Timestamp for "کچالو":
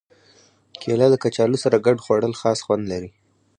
1.23-1.57